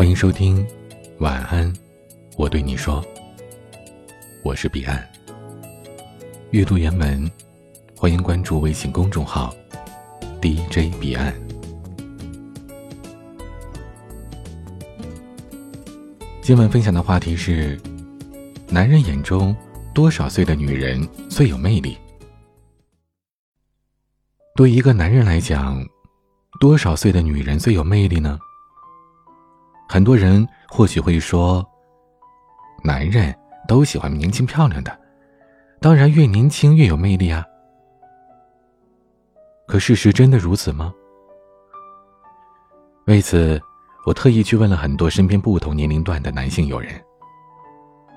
[0.00, 0.66] 欢迎收听，
[1.18, 1.70] 晚安，
[2.38, 3.04] 我对你说，
[4.42, 5.06] 我是彼岸。
[6.52, 7.30] 阅读原文，
[7.94, 9.54] 欢迎关注微信公众号
[10.40, 11.38] DJ 彼岸。
[16.40, 17.78] 今晚分享的话题是：
[18.70, 19.54] 男人眼中
[19.92, 21.94] 多少岁的女人最有魅力？
[24.54, 25.86] 对一个男人来讲，
[26.58, 28.38] 多少岁的女人最有魅力呢？
[29.92, 31.68] 很多人或许会说，
[32.84, 33.34] 男人
[33.66, 35.00] 都喜欢年轻漂亮的，
[35.80, 37.44] 当然越年轻越有魅力啊。
[39.66, 40.94] 可事实真的如此吗？
[43.06, 43.60] 为此，
[44.06, 46.94] 我特意去问了很多身边不同年龄段的男性友人，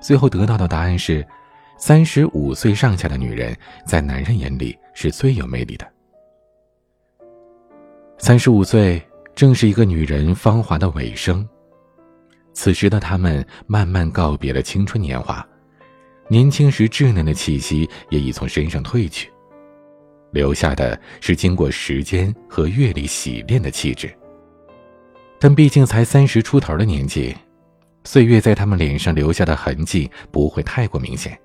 [0.00, 1.26] 最后得到的答案是：
[1.76, 3.52] 三十五岁上下的女人
[3.84, 5.84] 在男人眼里是最有魅力的。
[8.16, 9.02] 三十五岁
[9.34, 11.44] 正是一个女人芳华的尾声。
[12.54, 15.46] 此时的他们慢慢告别了青春年华，
[16.28, 19.30] 年轻时稚嫩的气息也已从身上褪去，
[20.30, 24.10] 留下的是经过时间和阅历洗练的气质。
[25.38, 27.36] 但毕竟才三十出头的年纪，
[28.04, 31.38] 岁月在他们脸上留下的痕迹不会太过明显。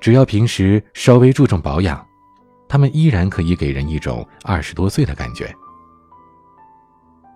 [0.00, 2.04] 只要平时稍微注重保养，
[2.68, 5.54] 他们依然可以给人一种二十多岁的感觉。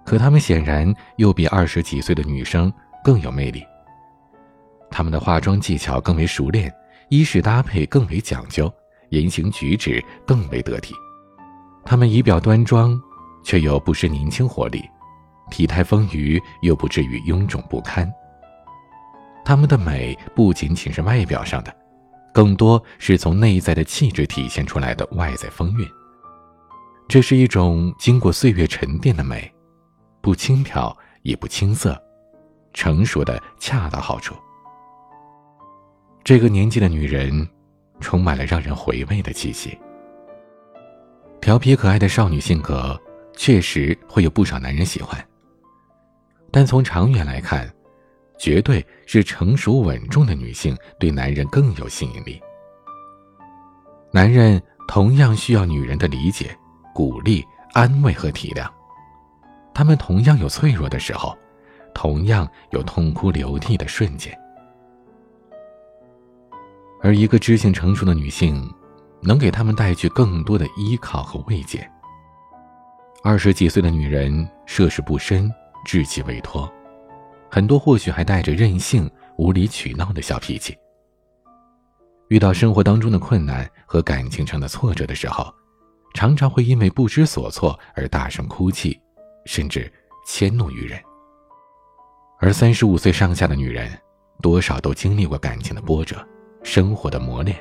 [0.07, 3.63] 可他们显然又比二十几岁的女生更有魅力。
[4.89, 6.73] 他们的化妆技巧更为熟练，
[7.11, 8.73] 衣饰搭配更为讲究，
[9.11, 10.95] 言行举止更为得体。
[11.85, 12.99] 他们仪表端庄，
[13.45, 14.81] 却又不失年轻活力；
[15.51, 18.11] 体态丰腴，又不至于臃肿不堪。
[19.45, 21.77] 他们的美不仅仅是外表上的，
[22.33, 25.89] 更多是从内在的气质体现出来的外在风韵。
[27.09, 29.53] 这是一种经过岁月沉淀的美。
[30.27, 31.97] 不轻佻也不青涩，
[32.73, 34.35] 成熟的恰到好处。
[36.25, 37.49] 这个年纪的女人，
[38.01, 39.79] 充满了让人回味的气息。
[41.41, 43.01] 调皮可爱的少女性格，
[43.37, 45.25] 确实会有不少男人喜欢。
[46.51, 47.73] 但从长远来看，
[48.37, 52.43] 绝对是成熟稳重的女性对男人更有吸引力。
[54.11, 56.51] 男人同样需要女人的理解、
[56.93, 57.45] 鼓励、
[57.75, 58.69] 安慰和体谅。
[59.77, 61.37] 他们同样有脆弱的时候，
[61.93, 64.35] 同样有痛哭流涕的瞬间。
[67.03, 68.73] 而一个知性成熟的女性，
[69.21, 71.87] 能给他们带去更多的依靠和慰藉。
[73.23, 75.53] 二十几岁的女人涉世不深，
[75.85, 76.67] 稚气未脱，
[77.51, 80.75] 很多或许还带着任性、无理取闹的小脾气。
[82.29, 85.53] 遇到生活当中的困难和感情上的挫折的时候，
[86.15, 88.99] 常常会因为不知所措而大声哭泣。
[89.47, 89.91] 甚至
[90.27, 91.01] 迁怒于人，
[92.41, 93.91] 而三十五岁上下的女人，
[94.43, 96.17] 多少都经历过感情的波折、
[96.63, 97.57] 生活的磨练，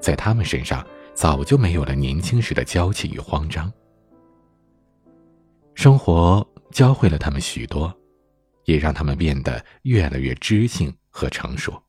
[0.00, 0.84] 在她们身上
[1.14, 3.72] 早就没有了年轻时的娇气与慌张。
[5.74, 7.96] 生活教会了她们许多，
[8.64, 11.80] 也让她们变得越来越知性和成熟。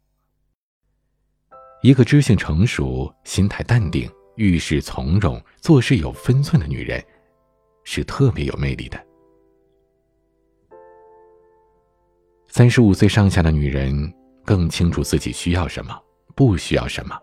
[1.81, 7.03] 一个知性成熟、心态淡定、遇事从容、做事有分寸的女人。
[7.83, 8.99] 是特别有魅力的。
[12.47, 14.13] 三十五岁上下的女人
[14.45, 15.97] 更清楚自己需要什么，
[16.35, 17.17] 不需要什么，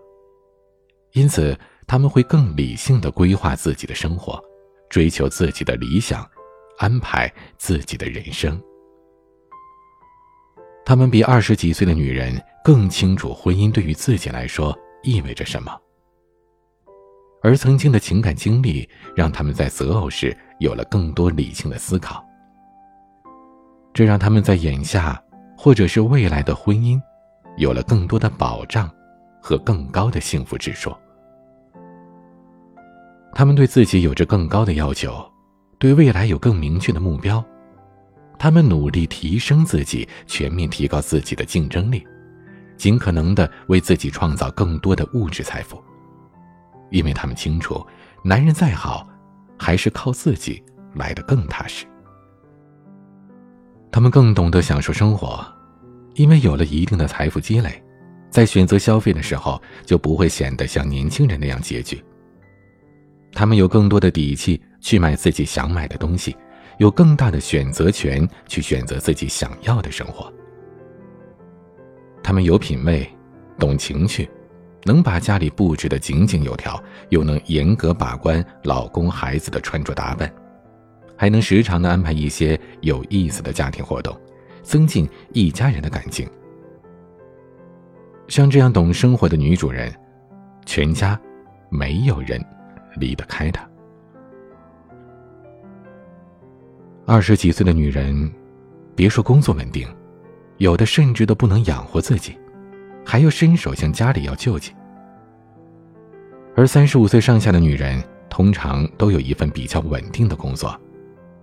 [1.13, 4.43] 因此他们会更理性的规划自己的生活，
[4.89, 6.27] 追求自己的理想，
[6.79, 8.59] 安排自己的人生。
[10.85, 15.71] 他们比二十几岁的女人更清楚婚姻对于自己来说意味着什么。
[17.43, 22.25] 而曾经的情感经历，让他们在择偶时有了更多理性的思考。
[23.95, 25.21] 这让他们在眼下
[25.57, 27.01] 或者是未来的婚姻，
[27.57, 28.91] 有了更多的保障
[29.41, 30.95] 和更高的幸福指数。
[33.35, 35.25] 他们对自己有着更高的要求，
[35.79, 37.45] 对未来有更明确的目标。
[38.39, 42.05] 他们努力提升自己，全面提高自己的竞争力，
[42.77, 45.83] 尽可能的为自己创造更多的物质财富。
[46.91, 47.85] 因为他们清楚，
[48.23, 49.09] 男人再好，
[49.59, 50.63] 还是靠自己
[50.95, 51.87] 来的更踏实。
[53.91, 55.45] 他们更懂得享受生活，
[56.15, 57.83] 因为有了一定的财富积累，
[58.31, 62.03] 在选择消费的时候就不会显得像年轻人那样拮据。
[63.33, 66.37] 他们有更多的底气去买自己想买的东西，
[66.79, 70.33] 有更大的选择权去选择自己想要的生活。
[72.23, 73.09] 他们有品味，
[73.59, 74.29] 懂情趣。
[74.85, 80.33] 能把家里布置的井井有条，又能严格把关老公孩子的穿着打扮，
[81.17, 84.19] 还能时常的安排一些有意思的家庭活动，
[84.63, 86.29] 增进一家人的感情。
[88.29, 89.93] 像这样懂生活的女主人，
[90.65, 91.19] 全家
[91.71, 92.43] 没有人
[92.97, 93.69] 离得开她。
[97.07, 98.31] 二十几岁的女人，
[98.95, 99.89] 别说工作稳定，
[100.59, 102.37] 有的甚至都不能养活自己，
[103.09, 104.71] 还要伸手向家里要救济。
[106.55, 110.79] 而三十五岁上下的女人，通常都有一份比较稳定的工作，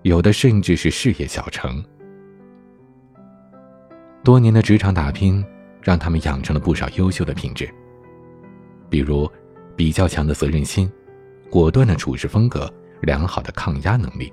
[0.03, 1.83] 有的甚至是事业小成。
[4.23, 5.43] 多年的职场打拼，
[5.81, 7.67] 让他们养成了不少优秀的品质，
[8.87, 9.27] 比如
[9.75, 10.87] 比较强的责任心、
[11.49, 12.71] 果断的处事风格、
[13.01, 14.31] 良好的抗压能力。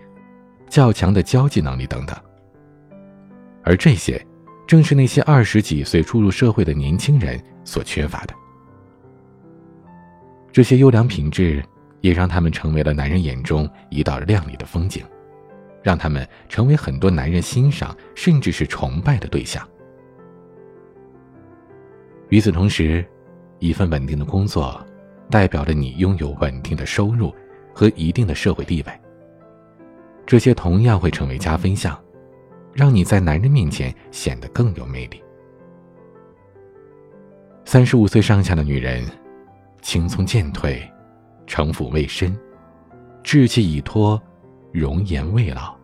[0.69, 2.15] 较强的交际能力等等，
[3.63, 4.23] 而这些，
[4.73, 8.35] 正是那些二十几岁初入社会的年轻人所缺乏的。
[10.51, 11.63] 这些优良品质，
[12.01, 15.05] 也让他们成为了男人眼中一道亮丽的风景，
[15.83, 19.63] 让他们成为很多男人欣赏甚至是崇拜的对象。
[22.31, 23.05] 与此同时，
[23.59, 24.83] 一份稳定的工作，
[25.29, 27.31] 代表着你拥有稳定的收入
[27.75, 28.93] 和一定的社会地位。
[30.25, 31.95] 这些同样会成为加分项，
[32.73, 35.23] 让你在男人面前显得更有魅力。
[37.65, 39.05] 三十五岁上下的女人，
[39.81, 40.83] 青葱渐退，
[41.47, 42.37] 城府未深，
[43.23, 44.21] 志气已脱，
[44.73, 45.75] 容颜未老。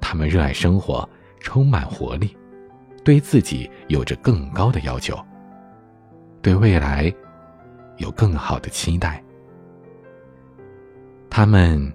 [0.00, 1.08] 她们热爱生活，
[1.40, 2.36] 充满活力，
[3.04, 5.18] 对自己有着更高的要求，
[6.40, 7.12] 对未来
[7.98, 9.22] 有更好的期待。
[11.28, 11.92] 她们。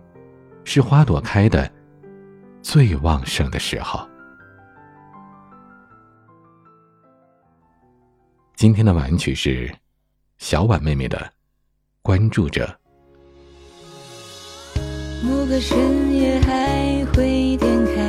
[0.64, 1.70] 是花朵开的
[2.62, 4.08] 最旺盛的时候。
[8.56, 9.74] 今天的晚曲是
[10.38, 11.18] 小婉妹妹的
[12.04, 12.66] 《关注者》。
[15.24, 18.02] 某个深夜还会点开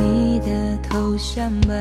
[0.00, 1.74] 你的头像吧，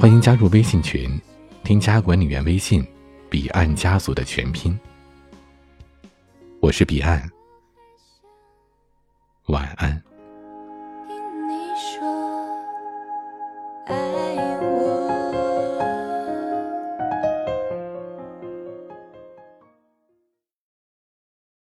[0.00, 1.20] 欢迎加入微信群，
[1.62, 2.82] 添加管理员微信
[3.28, 4.74] “彼岸家族”的全拼。
[6.58, 7.30] 我是彼岸，
[9.48, 10.02] 晚安。